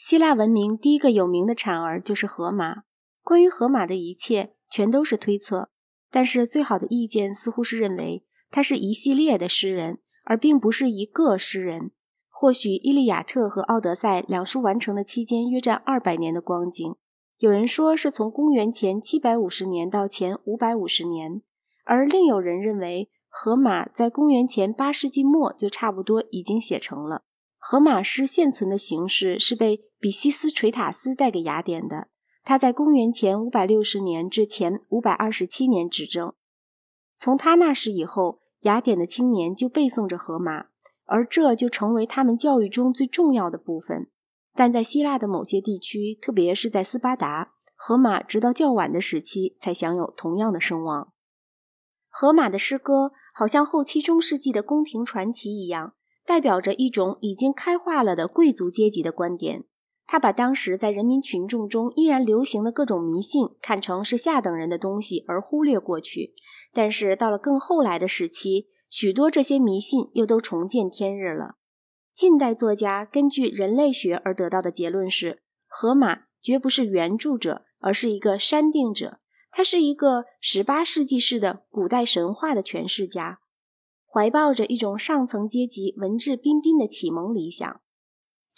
[0.00, 2.84] 希腊文明第一个有名的产儿就是荷马。
[3.24, 5.70] 关于荷马的一切，全都是推测。
[6.08, 11.90] 但是最好的意见似乎是认为他是一系列的诗人，而并不是一个诗人。
[12.28, 16.94] 或许《伊利亚特》和《奥德赛》两书完成的期间约占二百年的光景。
[17.38, 21.42] 有人说是从公元前七百五十年到前五百五十年，
[21.84, 27.24] 而另有人认为荷马在公元前八世纪末就差不多已经写成了。
[27.58, 32.08] 荷马诗现存的形式是被比西斯垂塔斯带给雅典的，
[32.44, 36.34] 他在公元前五百六十年至前五百二十七年执政。
[37.16, 40.66] 从他那时以后，雅典的青年就背诵着荷马，
[41.04, 44.08] 而这就成为他们教育中最重要的部分。
[44.54, 51.12] 但在希腊的某些地区，特别是在斯巴达，荷马直到较晚的时期才享有同样的声望。
[52.08, 55.94] 荷马的诗歌好像后期中世纪的宫廷传奇一样。
[56.24, 59.64] 代表着一种已经开化了的贵族阶级的观点。
[60.10, 66.34] 他把当时在人民群众中依然流行的各种迷信看成是下等人的东西而忽略过去。
[66.72, 71.56] 但是到了更后来的时期，许多这些迷信又都重见天日了。
[72.14, 79.20] 近代作家根据人类学而得到的结论是：荷马绝不是原著者，而是一个删定者。
[79.50, 83.40] 他是一个十八世纪式的古代神话的诠释家。
[84.10, 87.80] 怀抱着一种上层阶级文质彬彬的启蒙理想，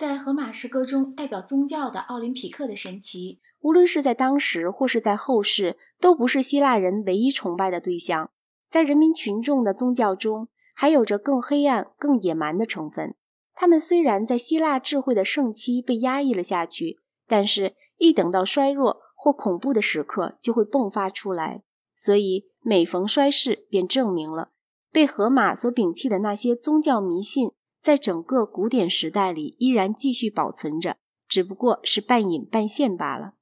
[0.01, 8.31] 在荷马诗歌中代表宗教的奥林匹克的神奇，无论是在当时或是在后世，都不是希腊人唯一崇拜的对象。
[8.71, 13.15] 在人民群众的宗教中，还有着更黑暗、更野蛮的成分。
[13.53, 21.63] 他们虽然在希腊智慧的盛期被压抑了下去，但是一等到衰弱或恐怖的时刻，就会迸发出来。
[21.95, 24.53] 所以每逢衰世，便证明了。
[24.91, 27.51] 被荷马所摒弃的那些宗教迷信，
[27.83, 33.35] 在整个古典时代里依然继续保存着，只不过是半隐半现罢了。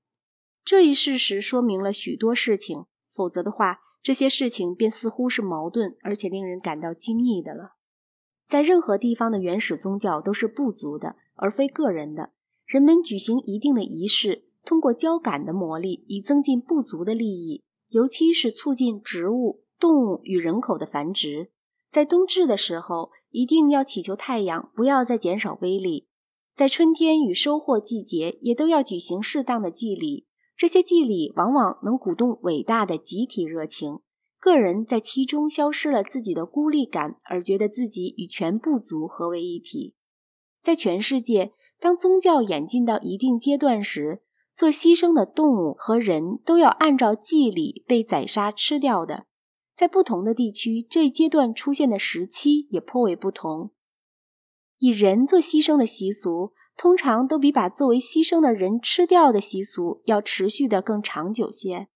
[0.64, 7.72] 这一事实说明了许多事情，否则的话，这些事情便似乎是矛盾而且令人感到惊异的了。
[8.46, 12.30] 在任何地方的原始宗教都是部族的，而非个人的。
[12.64, 19.64] 人们举行一定的仪式，通过交感的魔力，以增进部族的利益，尤其是促进植物。
[19.80, 21.52] 动物与人口的繁殖，
[21.90, 26.08] 在冬至的时候，一定要祈求太阳不要再减少威力。
[26.54, 30.26] 在春天与收获季节，也都要举行适当的祭礼。
[30.56, 34.00] 这些祭礼往往能鼓动伟大的集体热情，
[34.40, 39.94] 个人在其中消失了自己的孤立感，而觉得自己与全部族合为一体。
[40.60, 44.22] 在全世界，当宗教演进到一定阶段时，
[44.52, 49.27] 做牺牲的动物和人都要按照祭礼被宰杀吃掉的。
[49.78, 53.70] 在不同的地区，这一阶段出现的时期也颇为不同。
[54.78, 61.86] 以人做牺牲的习俗，通常都比把作为牺牲的人吃掉的习俗要持续的更长久些。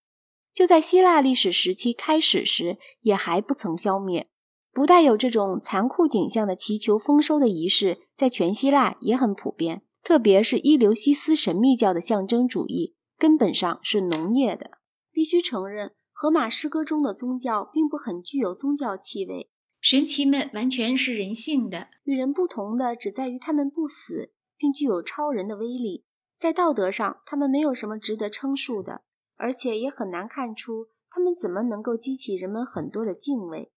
[0.55, 4.29] 就在希腊历史时期开始时，也还不曾消灭。
[4.73, 9.83] 不带有这种残酷景象的祈求丰收的仪式，在全希腊也很普遍。
[10.05, 14.79] 特别是伊留西斯神秘教的象征主义，根本上是农业的。
[15.11, 15.93] 必须承认。
[16.23, 19.51] 荷马诗歌中的宗教并不很具有宗教气味，
[19.81, 21.89] 神奇们完全是人性的。
[22.05, 26.05] 与人不同的只在于他们不死，并具有超人的威力。
[26.37, 29.03] 在道德上，他们没有什么值得称述的，
[29.35, 33.73] 而且也很难看出他们怎么能够激起人们很多的敬畏。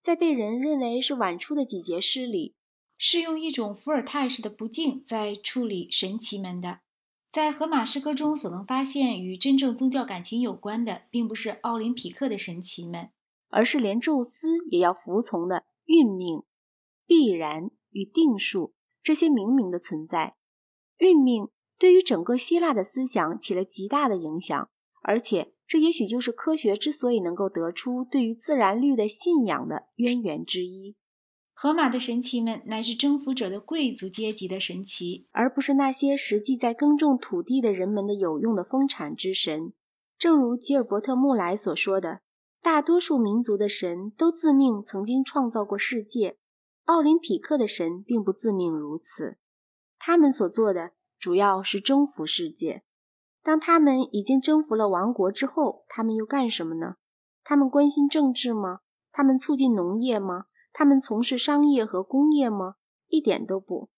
[0.00, 2.54] 在被人认为是晚出的几节诗里，
[2.96, 6.78] 是用一种伏尔泰式的不敬在处理神奇们的。
[7.38, 13.10] 在荷马诗歌中所能发现与真正宗教感情有关的，并不是奥林匹克的神奇们，
[13.48, 16.42] 而是连宙斯也要服从的运命、
[17.06, 20.34] 必然与定数这些明明的存在。
[20.96, 21.48] 运命
[21.78, 24.68] 对于整个希腊的思想起了极大的影响，
[25.04, 30.96] 而且这也许就是科学之所以能够得出对于自然律的信仰的渊源之一。
[31.60, 39.72] 荷马的神奇们乃是征服者的贵族阶级的神奇，而不是那些实际在耕种土地的人们的有用的丰产之神。
[40.16, 42.20] 正如吉尔伯特·穆莱所说的，
[42.62, 46.36] 大多数民族的神都自命曾经创造过世界，
[46.84, 49.38] 奥林匹克的神并不自命如此。
[49.98, 52.84] 他们所做的主要是征服世界。
[53.42, 56.94] 当他们已经征服了王国之后，他们又干什么呢？
[57.42, 58.78] 他们关心政治吗？
[59.10, 60.44] 他们促进农业吗？
[60.78, 62.76] 他们从事商业和工业吗？
[63.08, 63.90] 一点都不。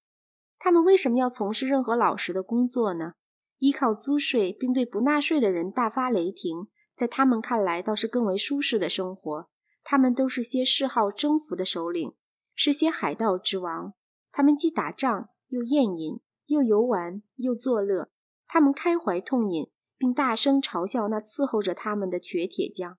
[0.59, 3.13] 他们为什么要从事任何老实的工作呢？
[3.59, 9.51] 依靠租税并对不纳税的人大发雷霆，在他们看来倒是更为舒适的生活。
[9.85, 12.15] 他们都是些嗜好征服的首领，
[12.55, 13.93] 是些海盗之王。
[14.33, 18.09] 他们既打仗，又宴饮，又游玩又作乐。
[18.47, 22.97] 他们开怀痛饮，并大声嘲笑那伺候着他们的瘸铁匠。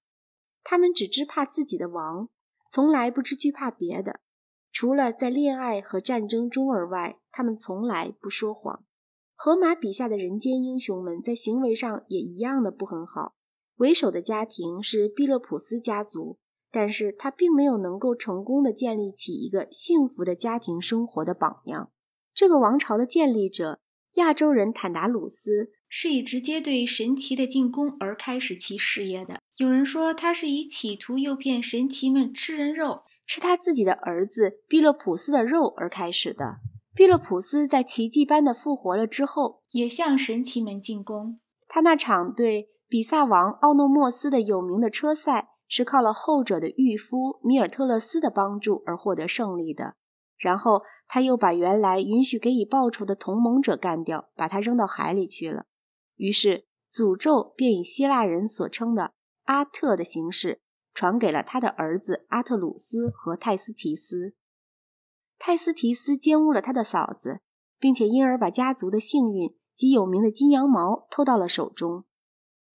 [0.62, 2.30] 他们只知怕自己的王，
[2.71, 4.21] 从来不知惧怕别的。
[4.71, 8.85] 除了在恋爱和战争中而外，他们从来不说谎。
[9.35, 13.35] 荷马笔下的人间英雄们在行为上也一样的不很好。
[13.75, 16.38] 为首的家庭是毕勒普斯家族，
[16.71, 21.91] 但是他并没有能够成功的建立起一个幸福的家庭生活的榜样。
[22.33, 23.81] 这个王朝的建立者
[24.13, 29.42] 亚洲人坦达鲁斯是以直接对神奇的进攻而开始其事业的。
[29.58, 33.04] 有人说他是以企图诱骗神奇们吃人肉。
[33.28, 36.60] 吃他自己的儿子毕勒普斯的肉而开始的。
[36.96, 41.40] 毕勒普斯在奇迹般的复活了之后，也向神奇们进攻。
[41.68, 49.96] 他那场对比萨王奥诺莫斯的有名的车赛，是靠了后者的御夫米尔特勒斯的帮助而获得胜利的。
[50.38, 55.66] 然后他又把原来允许给予报酬的同盟者干掉，把他扔到海里去了。
[56.21, 59.13] 于是诅咒便以希腊人所称的
[59.45, 60.62] 阿特的形式。
[60.94, 64.35] 传给了他的儿子阿特鲁斯和泰斯提斯。
[65.39, 67.39] 泰斯提斯奸污了他的嫂子，
[67.79, 72.03] 并且因而把家族的幸运及有名的金羊毛偷到了手中。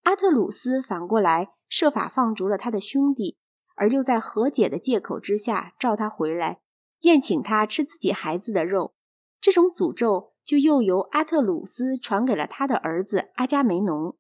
[0.05, 3.37] 阿特鲁斯反过来设法放逐了他的兄弟，
[3.75, 6.63] 而又在和解的借口之下召他回来，
[7.01, 8.95] 宴请他吃自己孩子的肉。
[9.43, 14.17] 这种诅咒就又由阿特鲁斯传给了他的儿子阿伽梅农。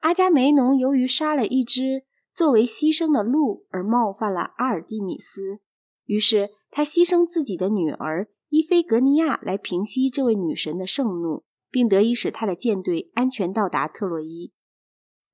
[0.00, 2.06] 阿伽梅农由于杀了一只。
[2.34, 5.60] 作为牺牲的鹿而冒犯了阿尔蒂米斯，
[6.06, 14.50] 于是他牺牲自己的女儿伊菲格尼亚来平息这位女神的盛怒，并得以使他的舰队安全到达特洛伊。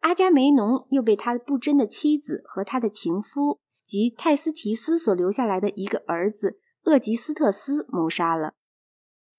[0.00, 8.54] 阿伽梅农又被他不贞的妻子和他的情夫及泰斯提斯所留下来的一个儿子厄吉斯特斯谋杀了。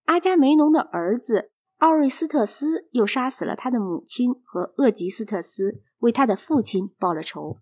[0.09, 5.83] 阿伽梅农的儿子奥瑞斯特斯又杀死了他的母亲和厄吉斯特斯。
[6.00, 7.59] 为他的父亲报了仇。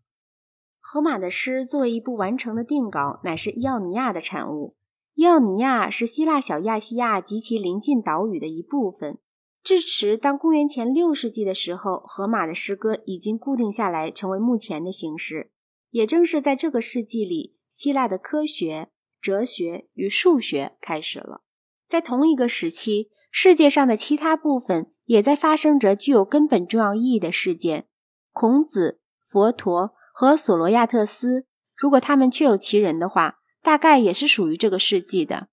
[0.79, 4.77] 荷马的诗作为一部完成的定稿，乃是伊奥尼亚的产物。
[5.13, 9.17] 伊奥尼亚是希腊小亚细亚及其邻近岛屿的一部分。
[9.61, 15.51] 至迟当公元前六世纪的时候，荷马的诗歌已经固定下来，成为目前的形式。
[15.89, 18.87] 也正是在这个世纪里，希腊的科学、
[19.19, 21.41] 哲学与数学开始了。
[21.87, 27.87] 在同一个时期，世界上的其他部分也在发生着具有根本重要意义的事件。
[28.33, 31.45] 孔子、佛陀和索罗亚特斯，
[31.75, 35.47] 如果他们确有其人的话，大概也是属于这个世纪的。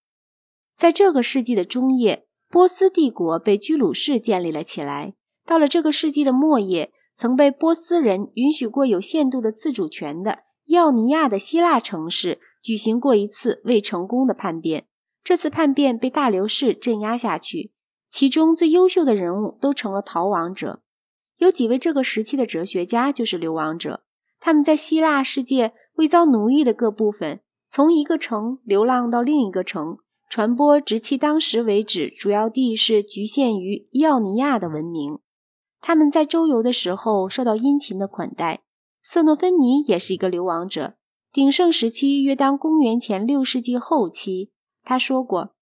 [0.77, 5.15] 在这个世纪的中叶，波斯帝国被居鲁士建立了起来。
[5.47, 14.87] 到了这个世纪的末叶，曾被波斯人允许过有限度的自主权的伊奥尼亚的希腊城市举行过一次未成功的叛变。
[15.25, 17.73] 这次叛变被大流士镇压下去，
[18.11, 20.82] 其中最优秀的人物都成了逃亡者。
[21.38, 24.05] 有几位这个时期的哲学家就是流亡者，
[24.38, 27.41] 他们在希腊世界未遭奴役的各部分，
[27.71, 29.97] 从一个城流浪到另一个城，
[30.29, 35.19] 传播直其当时为止，主要地是局限于伊奥尼亚的文明。
[35.81, 38.62] 他们在周游的时候受到殷勤的款待。
[39.03, 40.94] 瑟诺芬尼也是一个流亡者，
[41.32, 44.50] 鼎盛时期约当公元前六世纪后期。
[44.85, 45.57] 他说过，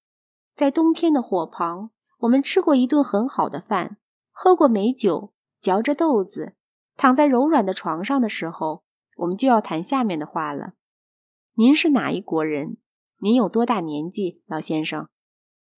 [0.55, 3.97] 在冬天的火旁，我们吃过一顿很好的饭，
[4.31, 5.33] 喝过美酒。
[5.61, 6.57] 嚼着豆子，
[6.97, 8.83] 躺在柔软的床上的时候，
[9.19, 10.73] 我们就要谈下面的话了。
[11.55, 12.79] 您是哪一国人？
[13.19, 15.07] 您有多大年纪，老先生？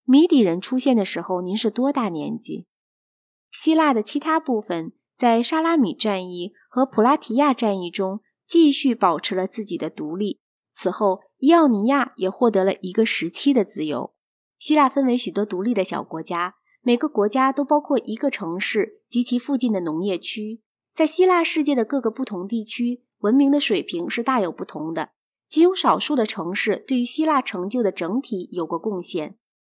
[0.03, 2.65] 米底人出现的时候，您是多大年纪？
[3.51, 10.41] 希腊的其他部分在沙拉米战役和普拉提亚战役中继续保持了自己的独立。
[10.71, 14.13] 此后，伊奥尼亚也获得了一个时期的自由。
[14.57, 16.55] 希腊分为许多独立的小国家。
[16.81, 20.61] 每个国家都包括一个城市及其附近的农业区。
[20.93, 25.09] 在希腊世界的各个不同地区，文明的水平是大有不同的。
[25.49, 29.35] 仅有少数的城市对于希腊成就的整体有过贡献。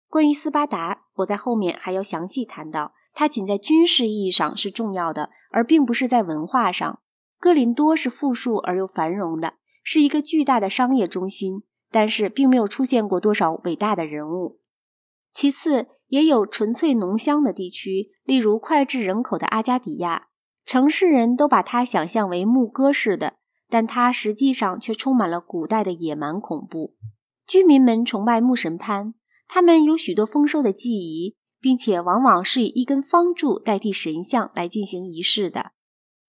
[0.09, 2.93] 关于斯巴达，我在后面还要详细谈到。
[3.15, 7.01] 它仅在军事意义上是重要的，而并不是在文化上。
[7.41, 9.55] 哥林多是富庶而又繁荣的，
[9.91, 14.59] 是一个巨大的商业中心，但是并没有出现过多少伟大的人物。
[15.33, 15.87] 其次。
[16.09, 20.29] 也有纯粹农乡的地区，例如脍炙人口的阿加迪亚。
[20.65, 23.35] 城市人都把它想象为牧歌式的，
[23.69, 26.95] 但它实际上却充满了古代的野蛮恐怖。
[27.47, 29.13] 居民们崇拜牧神潘，
[29.47, 35.73] 他们有许多丰收的记忆，并且往往是以一根方柱代替神像来进行仪式的。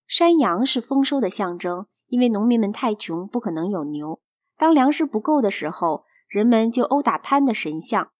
[0.06, 4.20] 山羊是丰收的象征，因为农民们太穷，不可能有牛。
[4.58, 8.10] 当粮食不够的时候，人们就殴打潘的神像。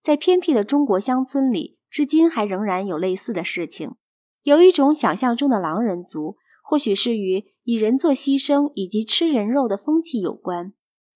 [0.00, 3.96] 在偏僻的中国乡村里，至今还仍然有类似的事情。
[4.42, 10.72] 有一种想象中的狼人族，或许是与以人做牺牲以及吃人肉的风气有关。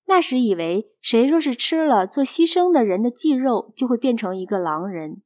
[0.07, 5.23] 那时以为，谁若是吃了做牺牲的人的祭肉，就会变成一个狼人。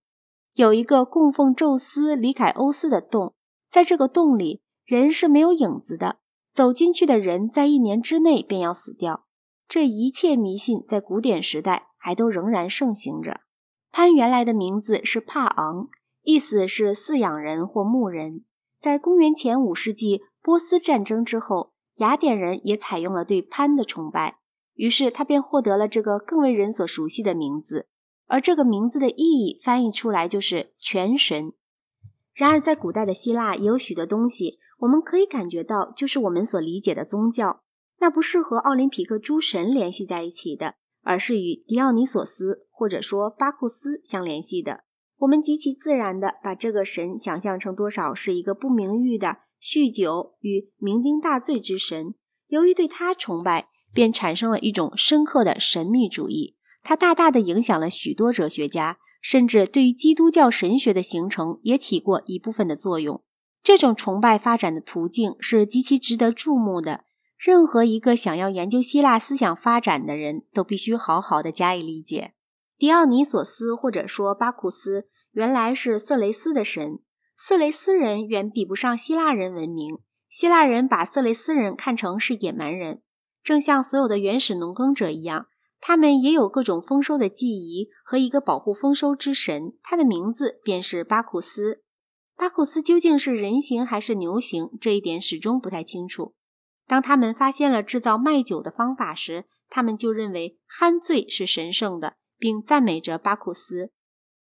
[0.54, 3.34] 有一个供奉宙斯、里凯欧斯的洞，
[3.70, 6.16] 在这个洞里，人是没有影子的。
[6.60, 9.24] 走进去的人，在一年之内便要死掉。
[9.66, 13.40] 这一切迷信在古典时代还都仍然盛行着。
[13.90, 15.88] 潘原来的名字是帕昂，
[16.22, 18.44] 意思是饲养人或牧人。
[18.78, 24.36] 在公元前五世纪波斯战争之后，雅典人也采用了对潘的崇拜，
[24.74, 27.88] 于是他便获得了这个更为人所熟悉的名字。
[28.26, 31.54] 而这个名字的意义翻译出来就是全神。
[32.40, 37.60] 然而，在古代的希腊也有许多东西，我们可以感觉到，就是我们所理解的宗教，
[37.98, 44.84] 那不是和奥林匹克诸神联系在一起的，而是与狄奥尼索斯或者说巴库斯相联系的。
[45.18, 52.14] 我们极其自然地把这个神想象成多少是一个不名誉的酗酒与酩酊大醉之神。
[52.46, 58.96] 由于对他崇拜，便产生了一种深刻的神秘主义，他大大地影响了许多哲学家。
[59.20, 63.22] 甚至对于基督教神学的形成也起过一部分的作用。
[63.62, 67.04] 这种崇拜发展的途径是极其值得注目的。
[67.38, 72.34] 任何一个想要研究希腊思想发展的人都必须好好的加以理解。
[72.76, 76.98] 狄奥尼索斯或者说巴库斯原来是色雷斯的神，
[77.36, 79.98] 色雷斯人远比不上希腊人文明。
[80.28, 83.02] 希腊人把色雷斯人看成是野蛮人，
[83.42, 85.46] 正像所有的原始农耕者一样。
[85.80, 91.82] 他们也有各种丰收的记忆和一个保护丰收之神，他的名字便是巴库斯。
[92.36, 96.34] 巴库斯究竟是人形还是牛形，这一点始终不太清楚。
[96.86, 103.92] 当他们发现了制造麦酒的方法时，他们就认为酣醉是神圣的，并赞美着巴库斯。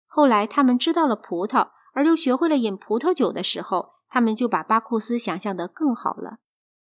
[0.05, 6.37] 后来他们知道了葡萄，而又学会了饮葡萄酒的时候，他们就把巴库斯想象得更好了。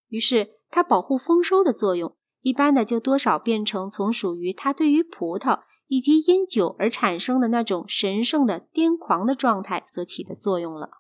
[0.09, 2.16] 于是他保护丰收的作用。
[2.47, 10.91] 一般的就多少变成从属于他对于葡萄以及因酒而产生的那种神圣的癫狂的状态所起的作用了。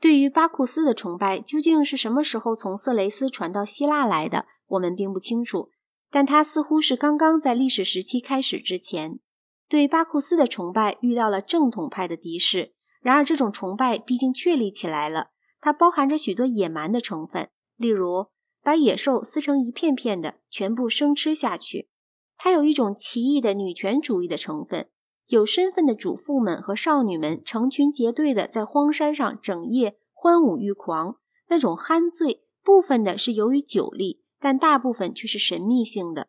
[0.00, 5.70] 对于巴库斯的崇拜究竟是什么时候从色雷斯传到希腊来的，我们并不清楚。
[6.10, 9.20] 但他似乎是刚刚在历史时期开始之前，
[9.68, 12.74] 对巴库斯的崇拜遇到了正统派的敌视。
[13.00, 15.28] 然而这种崇拜毕竟确立起来了，
[15.60, 18.26] 它包含着许多野蛮的成分，例如。
[18.68, 21.88] 把野兽撕成一片片的，全部生吃下去。
[22.36, 24.90] 它有一种奇异的女权主义的成分。
[25.26, 31.16] 有身份的主妇们和少女们成群结队的在荒山上整夜欢舞欲狂，
[31.48, 36.28] 那种酣醉部分的是由于酒力，但大部分却是神秘性的。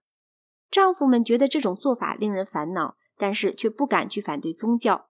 [0.71, 5.09] 丈夫们觉得这种做法令人烦恼，但是却不敢去反对宗教。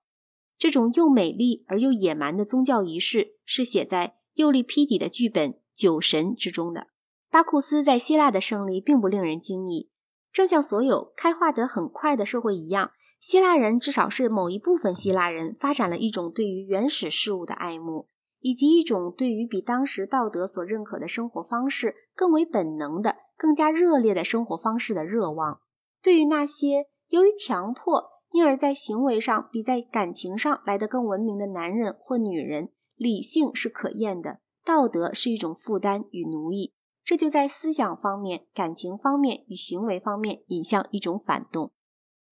[0.58, 6.88] 这种又美丽而又野蛮的宗教仪式是写在尤利批底的剧本《酒神》之中的。
[7.32, 9.92] 巴库斯在希腊的胜利并不令人惊异，
[10.32, 18.08] 正像所有开化得很快的社会一样，希腊人至少是某一部分希腊人发展了一种对于原始事物的爱慕，
[18.40, 25.62] 以及一种对于比当时道德所认可的生活方式更为本能的、更加热烈的生活方式的热望。
[26.02, 36.74] 对于那些由于强迫因而在行为上比在感情上来得更文明的男人或女人，理性是可厌的，道德是一种负担与奴役。
[37.10, 41.72] 这就在思想方面、感情方面与行为方面引向一种反动。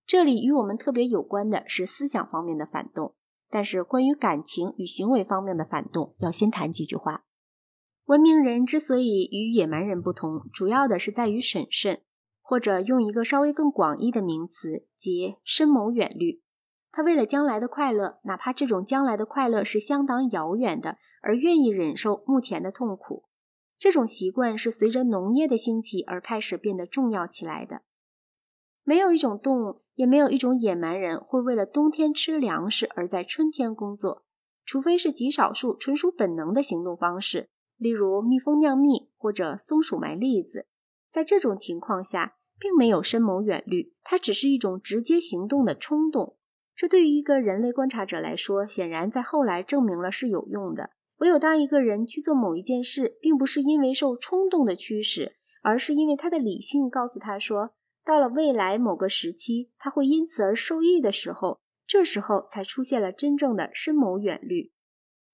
[0.06, 3.16] 这里与我们特别有关的是思想方面的反动，
[3.50, 7.24] 但是关于感情与行为方面的反动，要先谈几句话。
[8.06, 12.04] 文明人之所以与野蛮人不同，主要的是在于审慎，
[12.40, 16.44] 或者用一个稍微更广义的名词，即深谋远虑。
[16.92, 23.24] 他为了将来的快乐，哪怕这种将来的快乐是相当遥远的，而愿意忍受目前的痛苦。
[23.80, 27.84] 这种习惯是随着农业的兴起而开始变得重要起来的。
[28.84, 34.24] 没有一种动物，也没有一种野蛮人会为了冬天吃粮食而在春天工作，
[34.66, 40.68] 除非是极少数纯属本能的行动方式，例如蜜蜂酿蜜或者松鼠埋栗子。
[41.10, 46.38] 在这种情况下，并没有深谋远虑，它只是一种直接行动的冲动。
[46.76, 50.92] 这对于一个人类观察者来说，显然在后来证明了是有用的。
[51.18, 57.72] 唯有当一个人去做某一件事，并不是因为受冲动的驱使，而是因为他的理性告诉他说，
[58.06, 64.72] 到了未来某个时期，他会因此而受益的时候，这时候才出现了真正的深谋远虑。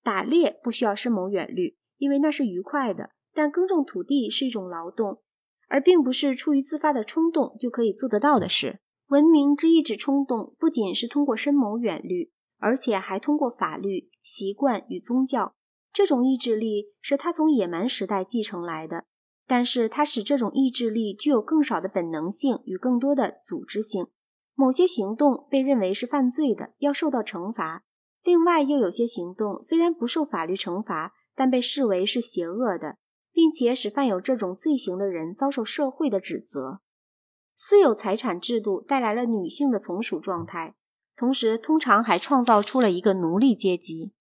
[0.01, 5.21] 打猎不需要深谋远虑，因为那是愉快的；但耕种土地是一种劳动，
[5.67, 8.79] 而并不是出于自发的冲动就可以做得到的事。
[9.07, 15.55] 文明之意志冲动不仅是通过深谋远虑，而且还通过法律、习惯与宗教。
[15.93, 19.05] 这种意志力是他从野蛮时代继承来的，
[19.45, 24.07] 但是它使这种意志力具有更少的本能性与更多的组织性。
[24.55, 27.83] 某些行动被认为是犯罪的，要受到惩罚；
[28.23, 32.97] 另外，又有些行动虽然不受法律惩罚，但被视为是邪恶的，
[33.31, 36.81] 并且使犯有这种罪行的人遭受社会的指责。
[37.55, 40.75] 私有财产制度带来了女性的从属状态，
[41.15, 44.13] 同时通常还创造出了一个奴隶阶级。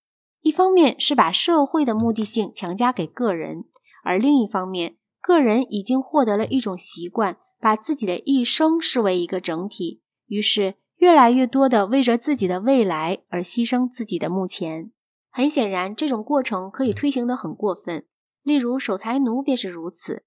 [0.43, 3.65] 一方面是把社会的目的性强加给个人，
[4.05, 14.91] 而另一方面，个人已经获得了一种习惯，把自己的一生视为一个整体，于是越来越多的为着自己的未来而牺牲自己的目前。
[15.31, 18.07] 很显然，这种过程可以推行得很过分，
[18.43, 20.25] 例如守财奴便是如此。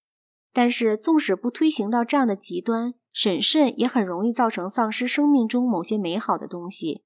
[0.53, 7.03] 但是，纵使不推行到这样的极端，审慎也很容易造成丧失生命中某些美好的东西。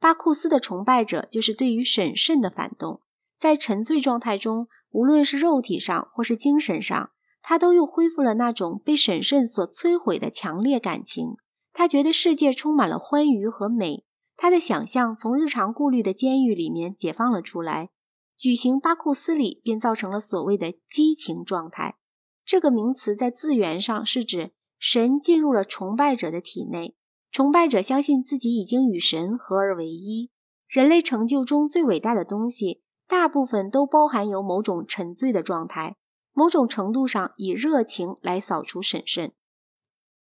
[0.00, 3.02] 巴库斯的崇拜者就是对于审慎的反动，
[3.38, 7.10] 在沉醉状态中，无论是肉体上或是精神上，
[7.42, 11.36] 他都又恢复了那种被审慎所摧毁的强烈感情。
[11.74, 14.06] 他觉得世界充满了欢愉和美，
[14.38, 17.90] 他的想象从日常顾虑的监狱里面解放了出来。
[18.38, 21.98] 举行巴库斯里便造成了所谓的激情状态。
[22.46, 26.96] 这个名词在字源上是指神进入了崇拜者的体内。
[27.30, 30.30] 崇拜者相信自己已经与神合而为一。
[30.68, 35.96] 人类成就中最伟大的东西，大部分都包含有某种沉醉的状态，
[36.32, 39.32] 某种程度上以热情来扫除审慎。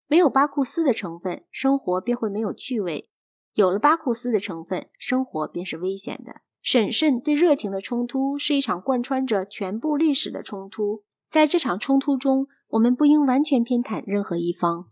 [0.06, 3.08] 没有巴库斯的成分，生活便会没有趣味；
[3.54, 6.42] 有了巴库斯的成分，生活便是危险的。
[6.62, 11.04] 审慎对热情的冲突是一场贯穿着全部历史的冲突。
[11.28, 14.88] 在这场冲突中，我们不应完全偏袒任何一方。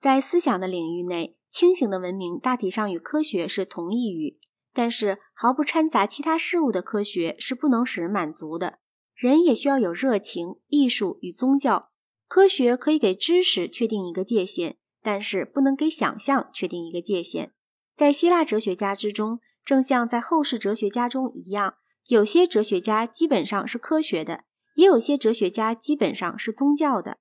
[0.00, 4.38] 在思想的领域内，清醒的文明大体上与科学是同义语，
[4.72, 8.78] 但是毫不掺杂其他事物的科学是不能使人满足的。
[9.14, 11.90] 人也需要有热情、艺术与宗教。
[12.28, 17.52] 科学可以给知识确定一个界限，但是不能给想象确定一个界限。
[17.96, 21.74] 在希腊哲学家之中，正像在后世哲学家中一样，
[22.06, 27.18] 有些哲学家基本上是科学的，也有些哲学家基本上是宗教的。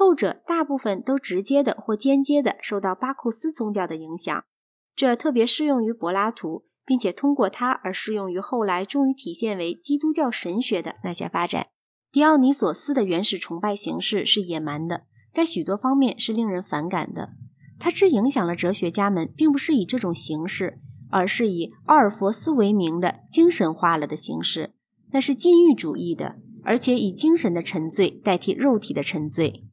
[0.00, 4.44] 后者大部分都直接的或间接的受到巴库斯宗教的影响，
[4.96, 11.66] 这特别适用于柏拉图，并且通过他而适用于后来终于体现为基督教神学的那些发展。
[12.10, 17.32] 狄奥尼索斯的原始崇拜形式是野蛮的，在许多方面是令人反感的。
[17.78, 24.72] 他之影响了哲学家们，并不是以这种形式，而是以奥尔弗斯为名的精神化了的形式，
[25.12, 29.66] 那是禁欲主义的，而且以精神的沉醉代替肉体的沉醉。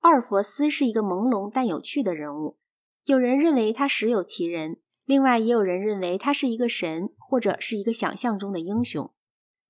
[0.00, 2.56] 奥尔弗斯是一个朦胧但有趣的人物，
[3.04, 9.12] 有人认为他实有其人，另外也有人认为他是一个神或者是一个想象中的英雄。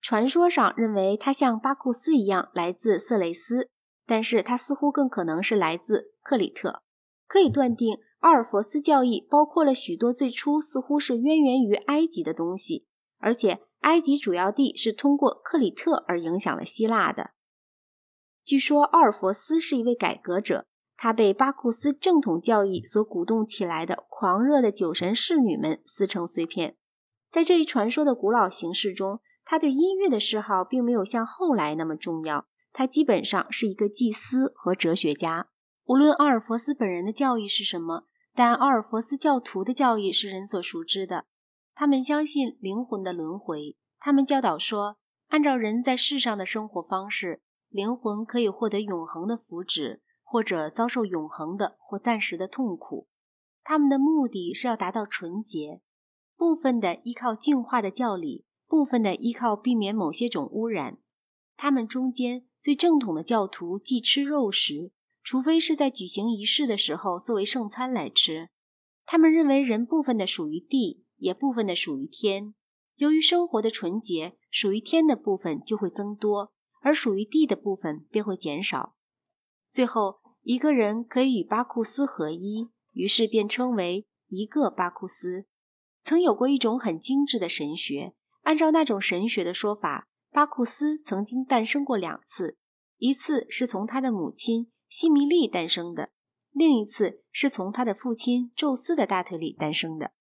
[0.00, 3.68] 传说上认为他像巴库斯一样来自色雷斯，
[4.06, 6.82] 但是他似乎更可能是来自克里特。
[7.26, 12.86] 可以断定，奥尔弗斯教义包括了许多最初似乎是渊源于埃及的东西，
[13.18, 17.30] 而且埃及主要地是通过克里特而影响了希腊的。
[18.48, 20.64] 据说奥尔弗斯是一位改革者，
[20.96, 26.74] 他被巴库斯正统教义所鼓动起来的狂热的酒神侍女们撕成碎片。
[27.30, 32.46] 在这一传说的古老形式中，他对音乐的嗜好并没有像后来那么重要。
[32.72, 35.48] 他基本上是一个祭司和哲学家。
[35.84, 41.26] 无论奥尔弗斯本人的教义是什么，但奥尔弗斯教徒的教义是人所熟知的。
[41.74, 43.76] 他们相信灵魂的轮回。
[44.00, 44.96] 他们教导说，
[45.28, 47.42] 按照人在世上的生活方式。
[47.68, 53.09] 灵魂可以获得永恒的福祉，或者遭受永恒的或暂时的痛苦。
[53.62, 55.83] 他们的目的是要达到纯洁，
[56.37, 60.98] 部分的依靠净化的教理，部分的依靠避免某些种污染。
[61.57, 68.48] 他们中间最正统的教徒忌吃肉食，除非是在举行仪式的时候作为圣餐来吃。
[69.04, 72.54] 他们认为人部分的属于地，也部分的属于天。
[72.96, 76.52] 由于生活的纯洁，属于天的部分就会增多。
[76.80, 78.94] 而属于地的部分便会减少，
[79.70, 85.46] 最后一个人可以与巴库斯合一，于是便称为一个巴库斯。
[86.02, 92.56] 曾有过一种很精致的神学，按照那种神学的说法，巴库斯曾经诞生过两次，
[92.96, 96.10] 一次是从他的母亲西米利诞生的，
[96.52, 100.12] 另一次是从他的父亲宙斯的大腿里诞生的。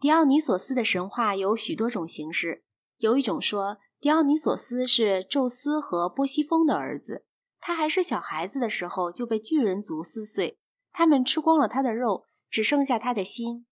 [0.00, 2.64] 狄奥尼索斯的神话有许多种形式，
[2.98, 3.78] 有一种说。
[4.04, 7.24] 狄奥尼索斯是宙斯和波西风的儿子，
[7.58, 10.58] 他还是小孩子的时候就被巨人族撕碎，
[10.92, 13.64] 他们吃光了他的肉，只剩下他的心。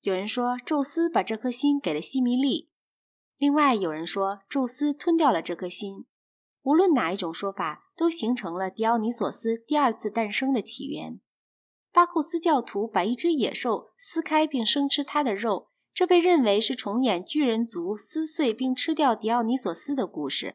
[0.00, 2.70] 有人说，宙斯把这颗心给了西米利；
[3.36, 6.06] 另外有人说，宙斯吞掉了这颗心。
[6.62, 11.20] 无论哪一种说法，都形成了狄奥尼索斯第二次诞生的起源。
[11.92, 20.54] 巴库斯教徒把一只野兽撕开并生吃它的肉，这被认为是重演巨人族撕碎并吃掉迪奥尼索斯的故事。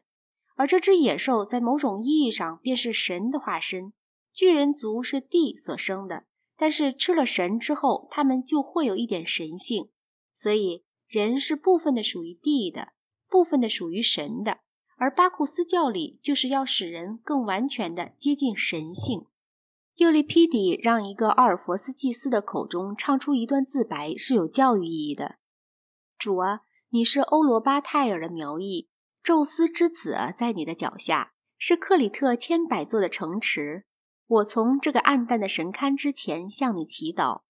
[0.54, 3.92] 而这只野兽在某种意义上便是神的化身。
[4.32, 6.26] 巨人族是地所生的，
[6.56, 9.90] 但是吃了神之后，他们就会有一点神性。
[10.32, 12.92] 所以人是部分的属于地的，
[13.28, 14.60] 部分的属于神的。
[14.96, 19.26] 而巴库斯教里就是要使人更完全的接近神性。
[20.02, 25.36] 尤利皮底让一个奥尔弗斯祭司的口中唱出一段自白是有教育意义的
[26.18, 28.88] ：“主啊，你是欧罗巴泰尔的苗裔。”
[29.22, 33.84] 宙斯之子在你的脚下，是克里特千百座的城池。
[34.26, 37.42] 我从这个暗淡的神龛之前向你祈祷。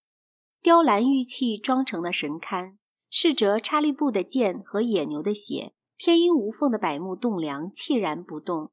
[0.61, 2.77] 雕栏玉砌装成的神龛，
[3.09, 8.73] 是折查利布的剑和野牛的血，天衣无缝的柏木栋梁寂然不动。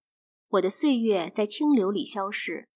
[0.50, 2.68] 我的岁月在清流里消逝。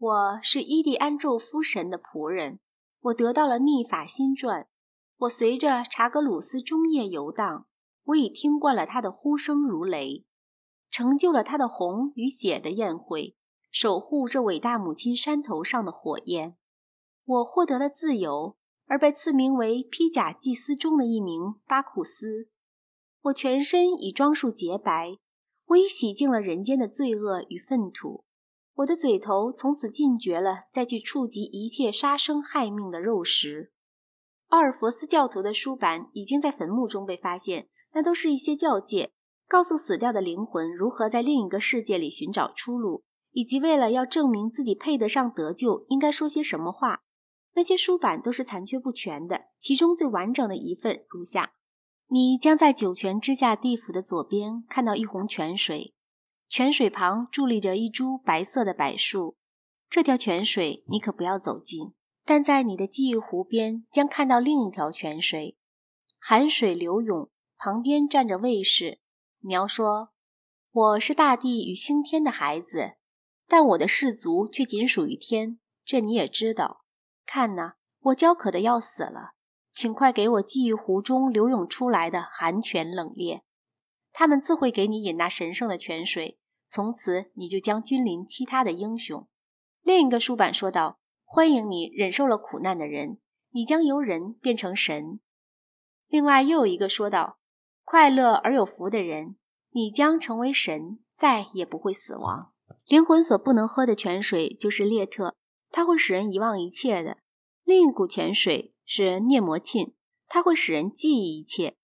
[0.00, 2.60] 我是伊蒂安宙夫神的仆人。
[3.00, 4.68] 我得到了秘法新传。
[5.16, 7.66] 我随着查格鲁斯终夜游荡。
[8.04, 10.24] 我已听惯了他的呼声如雷，
[10.88, 13.36] 成就了他的红与血的宴会，
[13.72, 16.56] 守护这伟大母亲山头上的火焰。
[17.24, 18.56] 我获得了自由，
[18.86, 22.48] 而被赐名为披甲祭司中的一名巴库斯。
[23.22, 25.18] 我全身已装束洁白，
[25.66, 28.24] 我已洗净了人间的罪恶与粪土。
[28.78, 33.72] 我的嘴头从此禁绝了再去触及一切杀生害命的肉食。
[34.48, 37.68] 奥尔弗斯教徒的书板已经在坟墓中被发现。
[37.94, 39.12] 那都是一些教诫，
[39.48, 47.00] 告诉死掉的灵魂如何在另一个世界里寻找出路，以及为了要证明自己配得上得救，应该说些什么话。
[47.54, 51.52] 那些书板都是残缺不全的，其中最完整的一份如下：
[52.08, 55.94] 你将在九泉之下地府的左边看到一泓泉水，
[56.48, 59.36] 泉水旁伫立着一株白色的柏树。
[59.88, 65.56] 这条泉水你可不要走近，但在你的记忆湖边将看到另一条泉水，
[66.18, 67.30] 寒水流涌。
[67.60, 69.00] 旁边站着卫士，
[69.40, 70.10] 描说
[70.70, 72.92] ：“我是大地与星天的孩子，
[73.48, 75.58] 但我的氏族却仅属于天。
[75.84, 76.84] 这你也知道。
[77.26, 79.32] 看呐，我焦渴的要死了，
[79.72, 83.40] 请快给我记忆湖中流涌出来的寒泉冷冽。
[84.12, 86.37] 他们自会给你饮那神圣的泉水，
[86.68, 89.26] 从此你就将君临其他的英雄。”
[89.82, 93.18] 另一个书板说道：“欢迎你忍受了苦难的人，
[93.50, 95.20] 你将由人变成神。”
[96.06, 97.38] 另外又有一个说道。
[97.90, 99.36] 快乐而有福的人，
[99.70, 102.52] 你将成为神，再也不会死亡。
[102.84, 105.34] 灵魂所不能喝的泉水就是列特，
[105.70, 107.16] 它会使人遗忘一切的。
[107.64, 109.94] 另一股泉水是涅摩沁，
[110.26, 111.76] 它会使人记忆一切。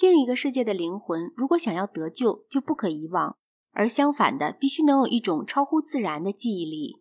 [0.00, 3.36] 另一个世界的灵魂如果想要得救，就不可遗忘，
[3.72, 7.00] 而相反的，必须能有一种超乎自然的记忆力。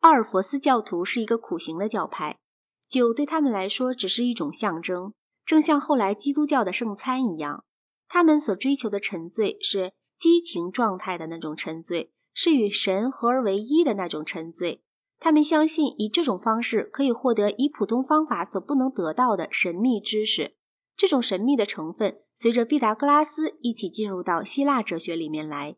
[0.00, 2.38] 奥尔弗斯教徒是一个苦行的教派，
[2.88, 5.12] 酒对他们来说只是一种象征。
[5.44, 7.64] 正像后来基督教的圣餐一样，
[8.08, 14.82] 他们所追求的沉醉是激情状态的那种沉醉，是与神合而为一的那种沉醉。
[15.18, 20.56] 他们相信以这种方式可以获得以普通方法所不能得到的神秘知识。
[20.96, 25.76] 这种神秘的成分随着毕达哥拉斯一起进入到希腊哲学里面来。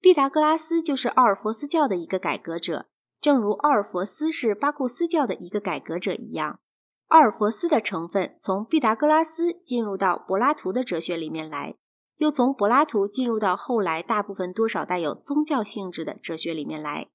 [0.00, 2.86] 毕达哥拉斯就是奥尔弗斯教的一个改革者，
[3.20, 6.58] 正如奥尔弗斯是巴库斯教的一个改革者一样。
[7.06, 11.76] 奥尔弗斯的成分从毕达哥拉斯进入到柏拉图的哲学里面来，
[12.16, 17.10] 又从柏拉图进入到后来大部分多少带有宗教性质的哲学里面来。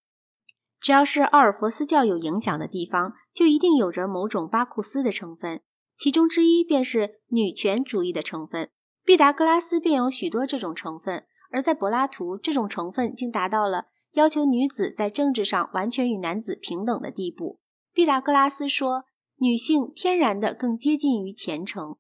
[0.80, 5.60] 只要是奥尔弗斯教有影响的地方，就一定有着某种巴库斯的成分，
[5.96, 8.70] 其中之一便是女权主义的成分。
[9.04, 17.60] 毕达哥拉斯便有许多这种成分，而在柏拉图，这种成分竟达到了要求女子在政治上完全与男子平等的地步。
[17.94, 19.06] 毕达哥拉斯说。
[19.38, 21.98] 女性天然的更接近于虔诚。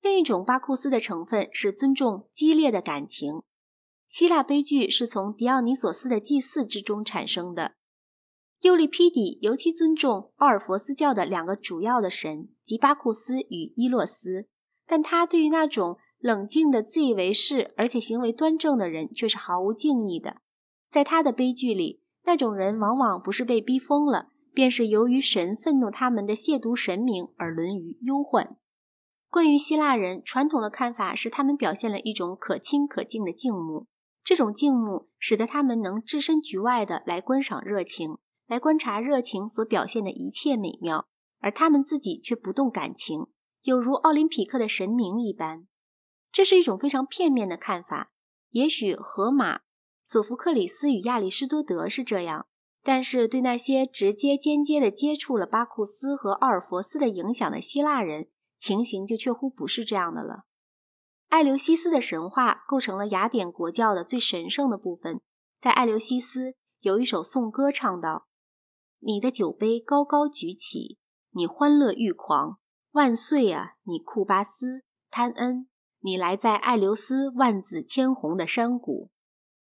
[0.00, 3.42] 另一种巴库斯的成分是尊重激烈的感情。
[4.08, 7.74] 希腊悲剧是从狄奥尼索斯的祭祀之中产生的。
[8.60, 14.46] 尤利皮底尤其尊重奥尔弗斯教的两个主要的神，即巴库斯与伊洛斯，
[14.86, 20.42] 但他对于那种冷静的自以为是而且行为端正的人却是毫无敬意的。
[20.90, 24.28] 在他的悲剧里，那种人往往不是被逼疯了。
[24.52, 28.56] 便是由于神愤怒他们的亵渎神明而沦于忧患。
[29.30, 33.86] 关于希腊人传统的看法是，他们表现了一种可亲可敬的敬慕。
[34.24, 38.18] 这种静穆使得他们能置身局外的来观赏热情，
[38.50, 41.06] 来观察热情所表现的一切美妙，
[41.38, 43.28] 而他们自己却不动感情，
[43.62, 45.68] 有如奥林匹克的神明一般。
[46.32, 48.10] 这是一种非常片面的看法。
[48.50, 49.60] 也许荷马、
[50.02, 52.48] 索福克里斯与亚里士多德是这样，
[52.82, 58.26] 但是对那些直接、间接地接触了巴库斯和奥尔弗斯的影响的希腊人，
[58.58, 60.46] 情形就确乎不是这样的了。
[61.28, 65.20] 艾琉西斯的神话构成了雅典国教的最神圣的部分。
[65.60, 68.26] 在艾琉西斯有一首颂歌唱道
[69.00, 70.98] ：“你的酒杯高高举起，
[71.32, 72.58] 你欢乐欲狂，
[72.92, 73.74] 万岁啊！
[73.82, 75.66] 你库巴斯潘恩。”
[76.02, 79.10] 你来在艾留斯万紫千红的山谷，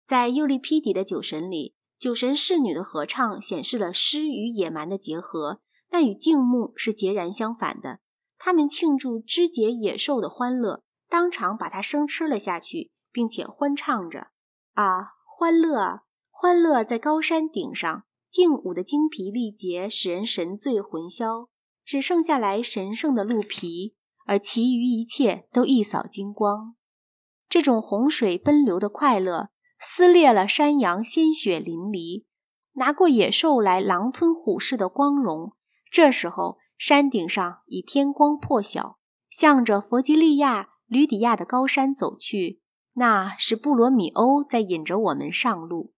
[0.08, 8.00] 在尤利批底的酒神里，酒神侍女的合唱显示了诗与野蛮的结合，那与静穆是截然相反的。
[8.40, 14.30] 他们庆祝肢解野兽的欢乐，当场把它生吃了下去，并且欢唱着
[14.74, 16.84] ：“啊，欢乐啊，欢乐！
[16.84, 21.50] 在高山顶上，劲舞的精疲力竭使人神醉魂消，
[21.86, 23.94] 只剩下来神圣的鹿皮。”
[24.26, 26.76] 而其余一切都一扫精光，
[27.50, 32.24] 这种洪水奔流的快乐撕裂了山羊鲜血淋漓，
[32.76, 35.52] 拿过野兽来狼吞虎噬的光荣。
[35.92, 38.98] 这时候，山顶上已天光破晓，
[39.30, 42.62] 向着弗吉利亚、吕底亚的高山走去。
[42.94, 45.92] 那是布罗米欧在引着我们上路。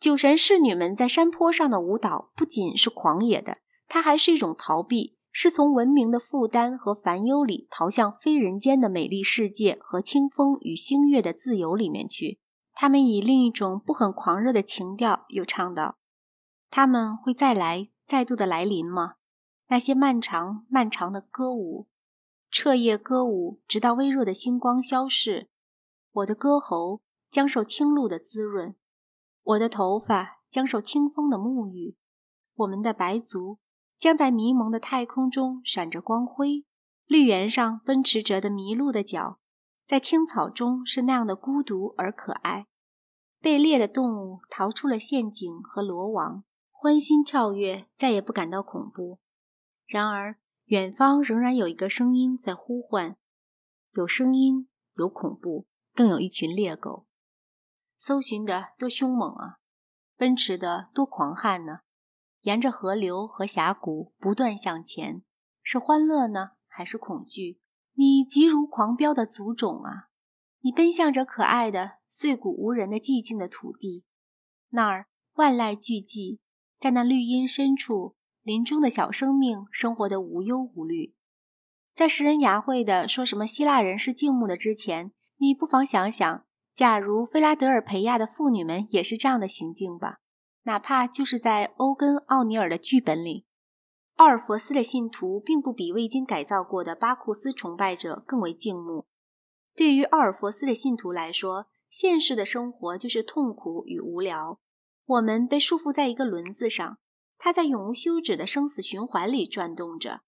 [0.00, 3.58] 酒神侍女们在山坡上的舞蹈不仅是狂野的，
[3.88, 5.16] 它还是一种逃避。
[5.30, 12.40] 是从文明的负担和烦忧里逃向非人间的美丽世界和清风与星月的自由里面去。
[12.72, 15.98] 他们以另一种不很狂热的情调又唱道
[16.70, 19.16] ：“他们会再来，再度的来临吗？
[19.68, 21.86] 那些漫长漫长的歌舞，
[22.50, 25.48] 彻夜歌舞，直到微弱的星光消逝。
[26.10, 28.74] 我的歌喉将受清露的滋润，
[29.48, 31.96] 我的头发将受清风的沐浴，
[32.54, 33.58] 我们的白足。”
[33.98, 36.64] 将在迷蒙的太空中闪着光辉，
[37.06, 39.40] 绿原上奔驰着的麋鹿的脚，
[39.84, 42.68] 在青草中是那样的孤独而可爱。
[43.40, 49.18] 被猎的动物逃出了陷阱和罗网，欢欣跳跃，再也不感到恐怖。
[49.84, 53.16] 然而，远方仍然有一个声音在呼唤，
[53.94, 57.07] 有声音，有恐怖，更有一群猎狗，
[57.98, 59.58] 搜寻的多凶猛啊，
[60.16, 61.80] 奔驰的多狂悍呢！
[62.42, 65.22] 沿着河流和峡谷不断向前，
[65.60, 67.60] 是欢乐呢，还是恐惧？
[67.94, 70.08] 你急如狂飙的族种啊！
[70.60, 74.04] 你奔向着可爱的碎骨无人的寂静的土地，
[74.70, 76.38] 那儿万籁俱寂，
[76.78, 81.14] 在那绿荫深处，林中的小生命生活的无忧无虑。
[81.92, 86.46] 在食人牙慧的说什么希腊人是静穆的之前，你不妨想想，
[86.78, 90.20] 假如菲拉德尔培亚的妇女们也是这样的行径吧。
[90.62, 93.46] 哪怕就是在欧根·奥尼尔的剧本里，
[94.14, 99.06] 奥尔弗斯的信徒并不比未经改造过的巴库斯崇拜者更为敬慕。
[99.74, 104.60] 对于奥尔弗斯的信徒来说，现实的生活就是痛苦与无聊。
[105.04, 106.98] 我们被束缚在一个轮子上，
[107.38, 110.20] 它在永无休止的生死循环里转动着。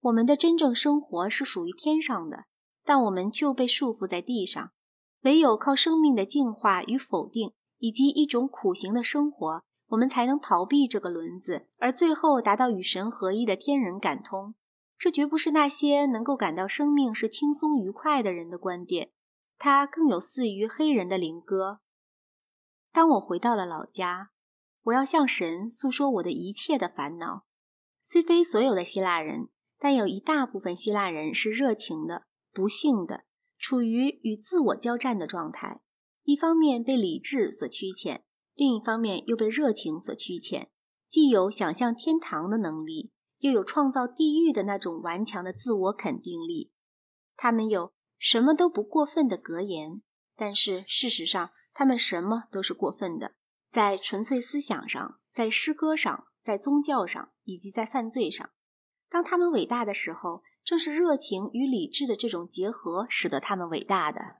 [0.00, 2.44] 我们的真正生活是属于天上的，
[2.84, 4.72] 但我们就被束缚在地上。
[5.24, 9.62] 唯有靠生命的净化与否定，以及一种苦行的生活。
[9.88, 14.54] 我们才能逃避这个轮子，而最后达到与神合一的天人感通。
[14.98, 19.10] 这绝不是那些能够感到生命是轻松愉快的人的观点，
[19.58, 21.80] 它更有似于黑人的灵歌。
[22.92, 24.30] 当我回到了老家，
[24.84, 27.44] 我要向神诉说我的一切的烦恼。
[28.00, 33.24] 虽非所有的希腊人，但有一大部分希腊人是热情的、不幸的，
[33.64, 35.80] 处于与自我交战的状态，
[36.22, 38.20] 一方面被理智所驱遣。
[38.52, 40.66] 另一方面又被热情所驱遣，
[41.08, 46.72] 既有想象天堂的能力，又有创造地狱的那种顽强的自我肯定力。
[47.36, 50.02] 他们有什么都不过分的格言，
[50.36, 53.32] 但是事实上，他们什么都是过分的，
[53.70, 58.50] 在纯粹思想上，在诗歌上，在宗教上，以及在犯罪上。
[59.08, 64.36] 当他们伟大的时候，正是热情与理智的这种结合使得他们伟大的。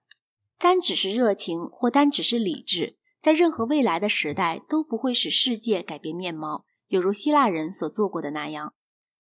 [0.59, 2.97] 单只是热情，或单只是理智。
[3.21, 8.75] 在任何未来的时代都不会使世界改变面貌，有如希腊人所做过的那样。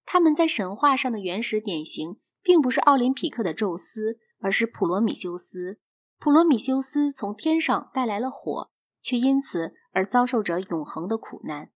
[0.05, 5.79] 他们在神话上的原始典型，并不是奥林匹克的宙斯，而是普罗米修斯。
[6.19, 11.71] 普罗米修斯从天上带来了火，却因此而遭受着永恒的苦难。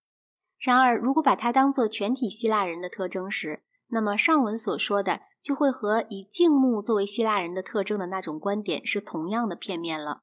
[0.58, 10.22] 然而，如果把它当做全体希腊人的特征时，那么上文所说的就会和以静穆作为希腊人的特征的那种观点是同样的片面了。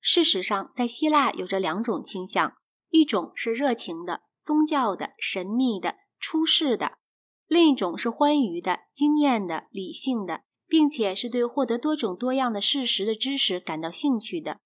[0.00, 2.56] 事实上，在希腊有着两种倾向：
[2.90, 6.98] 一种是热情的、宗教的、神秘的、出世的；
[7.46, 14.58] 另一种是欢愉的、经验的、理性的，并且是对获得多种多样的事实的知识感到兴趣的。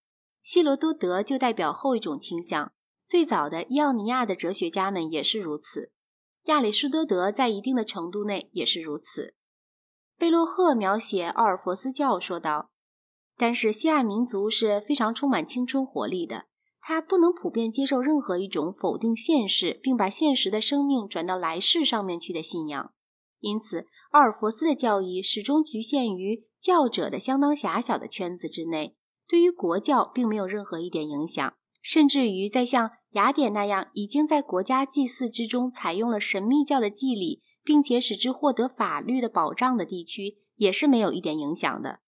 [0.42, 2.72] 希罗多德就代表后一种倾向。
[3.06, 5.92] 最早的伊奥尼亚的哲学家们也是如此，
[6.44, 9.34] 亚里士多德在一定的程度内也是如此。
[10.16, 12.70] 贝洛赫描写奥尔弗斯教说道
[13.36, 16.46] ：“但是希腊民族是非常充满青春活力的，
[16.80, 22.92] 他不能普遍接受任何一种否定现实，并把现实的生命转到来世上面去的信仰。
[23.40, 28.96] 因此，奥尔弗斯的教义始终局限于教者的相当狭小的圈子之内，
[29.28, 42.00] 对于国教并没有任何一点影响。”甚至于在像雅典那样已经在国家祭祀之中采用了神秘教的祭礼，并且使之获得法律的保障的地区，也是没有一点影响的。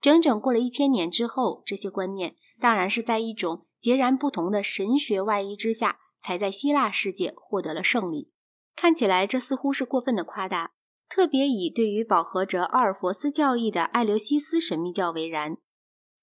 [0.00, 8.30] 整整过了一千年之后，这些观念当然是在一种截然不同的神学外衣之下，才在希腊世界获得了胜利。
[8.76, 10.72] 看起来这似乎是过分的夸大，
[11.08, 15.56] 特别以对于饱和着奥尔弗斯教义的艾留西斯神秘教为然。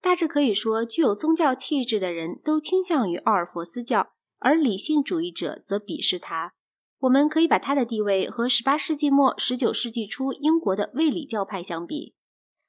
[0.01, 6.53] 大致可以说，具有宗教气质的人都倾向于奥尔弗斯教，而理性主义者则鄙视他。
[6.99, 12.15] 我们可以把他的地位和18世纪末、19世纪初英国的卫理教派相比。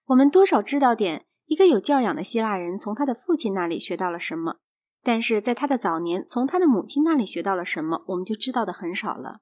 [0.07, 4.59] 我们多少知道点一个有教养的希腊人从他的父亲那里学到了什么，
[5.03, 9.41] 但是在他的早年从他的母亲那里学到了什么，我们就知道的很少了。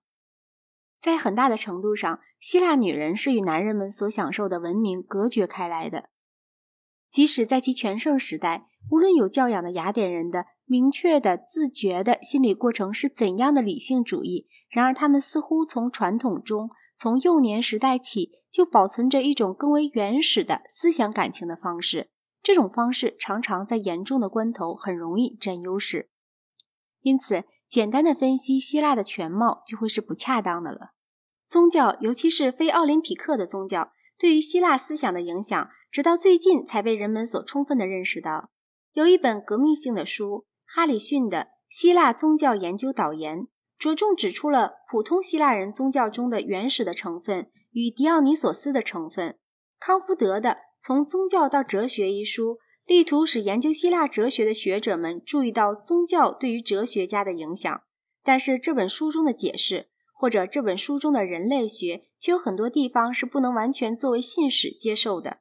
[0.99, 6.11] 在很大的程度上，希腊女人是与男人们所享受的文明隔绝开来的。
[7.09, 22.11] 即使在其全盛时代，无论有教养的雅典人的明确的、自觉的心理过程是怎样的理性主义，然而他们似乎从传统中，从幼年时代起就保存着一种更为原始的思想感情的方式。
[22.41, 26.09] 这种方式常常在严重的关头很容易占优势。
[27.01, 30.93] 因此，简单的分析希腊的全貌就会是不恰当的了。
[31.49, 35.69] 宗教，尤其是非奥林匹克的宗教，对于希腊思想的影响。
[35.91, 38.51] 直到最近才被人们所充分地认识到，
[38.93, 43.39] 有一本革命性的书——哈里逊的《希腊宗教研究导言》，
[43.77, 49.37] 着重指出了普通希腊人宗教中的原始的成分与狄奥尼索斯的成分。
[49.81, 57.83] 康福德的《从宗教到哲学》一书，力图使研究希腊哲学的学者们注意到宗教对于哲学家的影响。
[58.23, 65.39] 但是这本书中的解释，或者这本书中的人类学，却有很多地方是不能完全作为信史接受的。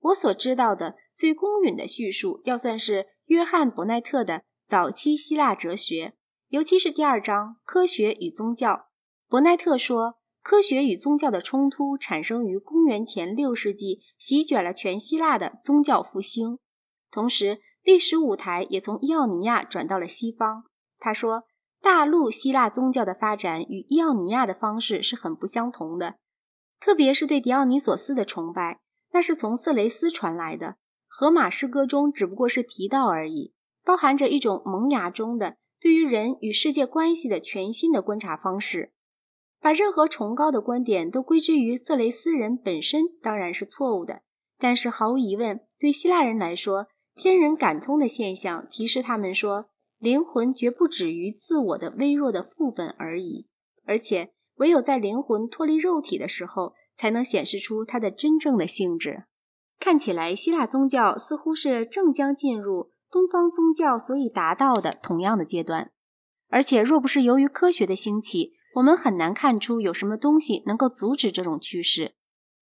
[0.00, 6.12] 我所知道的最公允的叙述，要算是约翰·伯奈特的早期希腊哲学，
[6.48, 8.88] 尤其是第二章“科学与宗教”。
[9.26, 16.58] 伯奈特说，科学与宗教的冲突产生于公元前六世纪，席卷了全希腊的宗教复兴。
[17.10, 20.64] 同时，历史舞台也从伊奥尼亚转到了西方。
[20.98, 21.44] 他说，
[21.80, 26.16] 大陆希腊宗教的发展与伊奥尼亚的方式是很不相同的，
[26.78, 28.80] 特别是对狄奥尼索斯的崇拜。
[29.12, 30.66] 那是从色雷斯传来的，
[31.06, 33.54] 《荷马诗歌》中只不过是提到而已，
[33.88, 38.92] 包含着一种萌芽中的对于人与世界关系的全新的观察方式。
[39.62, 44.20] 把任何崇高的观点都归之于色雷斯人本身当然是错误的，
[44.58, 53.46] 但是毫无疑问，对希腊人来说，天人感通的现象提示他们说，灵魂绝不止于自我的微弱的副本而已，
[53.86, 56.74] 而且唯有在灵魂脱离肉体的时候。
[57.00, 59.26] 才能显示出它的真正的性质。
[59.78, 65.90] 看起来，希腊宗教似乎是正将进入东方宗教所以达到的同样的阶段。
[66.48, 72.14] 而且，若不是由于科学的兴起，我们很难看出有什么东西能够阻止这种趋势。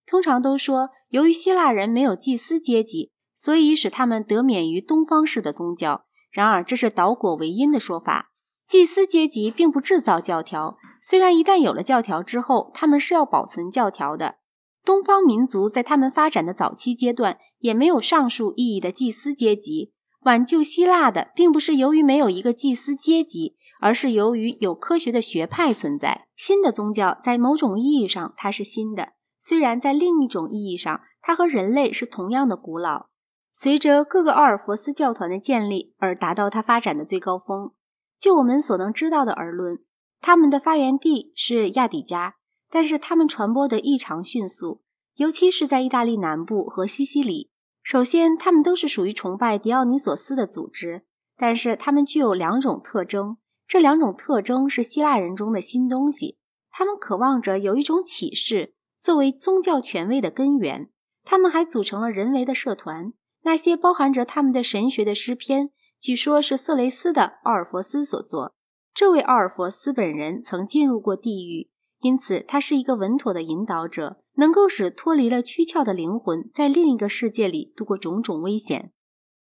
[0.06, 6.06] 通常都说，由于希腊人没有祭司阶级，所以使他们得免于东方式的宗教。
[6.30, 8.32] 然而，这是倒果为因的说法。
[8.66, 14.36] 祭司阶级并不制造教条，虽然一旦有了教条之后，他们是要保存教条的。
[14.84, 19.92] 东方民族在他们发展的早期阶段也没有上述意义的祭司阶级。
[20.26, 26.26] 挽救希腊的，并不是由于没有一个祭司阶级，而是由于有科学的学派存在。
[26.34, 33.06] 新的宗教在某种意义上它是新的，虽然在另一种意义上，它和人类是同样的古老。
[33.52, 37.70] 随着各个奥尔弗斯教团的建立而达到它发展的最高峰。
[38.18, 39.78] 就我们所能知道的而论，
[40.20, 42.34] 他们的发源地是亚底加，
[42.68, 44.82] 但是他们传播的异常迅速，
[45.14, 47.52] 尤其是在意大利南部和西西里。
[47.86, 51.04] 首先，他们都是属于崇拜狄奥尼索斯的组织，
[51.36, 53.36] 但是他们具有两种特征，
[53.68, 56.36] 这两种特征是希腊人中的新东西。
[56.68, 60.90] 他们渴望着有一种启示作为宗教权威的根源。
[61.22, 63.12] 他们还组成了人为的社团，
[63.44, 65.70] 那些包含着他们的神学的诗篇。
[66.00, 68.56] 据说是色雷斯的奥尔弗斯所作。
[68.92, 71.70] 这位奥尔弗斯本人曾进入过地狱，
[72.00, 78.92] 因此他是一个稳妥的引导者，能够使脱离了躯壳的灵魂在另一个世界里度过种种危险。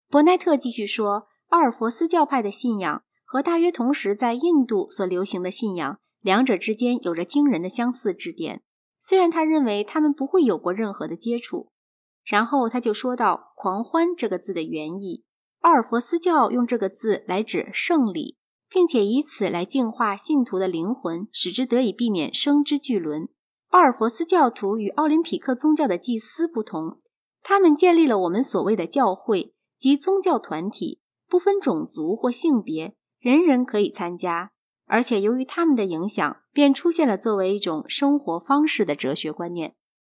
[0.08, 8.62] 伯奈特继续说，奥尔弗斯教派的信仰和大约同时在印度所流行的信仰，两者之间有着惊人的相似之点。
[8.98, 11.72] 虽然他认为他们不会有过任何的接触。
[12.24, 15.24] 然后他就说到“狂欢”这个字的原意。
[15.58, 18.36] 奥尔弗斯教用这个字来指胜利，
[18.72, 23.28] 并且以此来净化信徒的灵魂，使之得以避免生之巨轮。
[23.68, 26.98] 奥尔弗斯教徒与奥林匹克宗教的祭司不同，
[27.42, 34.52] 他们建立了我们所谓的教会及宗教团体，不分种族或性别，人人可以参加。
[34.86, 39.74] 而且由于他们的影响，便出现了作为一种生活方式的哲学观念。